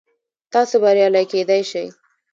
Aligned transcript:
تاسو 0.53 0.75
بریالي 0.83 1.23
کیدی 1.31 1.61
شئ 1.69 1.87